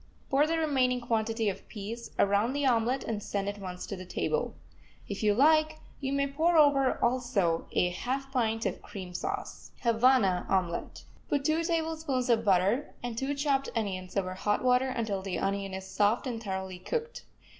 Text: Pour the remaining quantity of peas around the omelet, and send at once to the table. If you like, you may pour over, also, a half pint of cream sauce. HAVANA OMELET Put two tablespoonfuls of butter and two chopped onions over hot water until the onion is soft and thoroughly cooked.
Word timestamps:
Pour 0.31 0.47
the 0.47 0.57
remaining 0.57 0.99
quantity 0.99 1.47
of 1.47 1.67
peas 1.69 2.09
around 2.17 2.53
the 2.53 2.65
omelet, 2.65 3.03
and 3.03 3.21
send 3.21 3.47
at 3.47 3.59
once 3.59 3.85
to 3.85 3.95
the 3.95 4.03
table. 4.03 4.55
If 5.07 5.21
you 5.21 5.35
like, 5.35 5.77
you 5.99 6.11
may 6.11 6.25
pour 6.25 6.57
over, 6.57 6.97
also, 7.05 7.67
a 7.73 7.89
half 7.89 8.31
pint 8.31 8.65
of 8.65 8.81
cream 8.81 9.13
sauce. 9.13 9.69
HAVANA 9.81 10.47
OMELET 10.49 11.03
Put 11.29 11.45
two 11.45 11.61
tablespoonfuls 11.63 12.31
of 12.31 12.43
butter 12.43 12.95
and 13.03 13.15
two 13.15 13.35
chopped 13.35 13.69
onions 13.75 14.17
over 14.17 14.33
hot 14.33 14.63
water 14.63 14.89
until 14.89 15.21
the 15.21 15.37
onion 15.37 15.75
is 15.75 15.85
soft 15.87 16.25
and 16.25 16.41
thoroughly 16.41 16.79
cooked. 16.79 17.23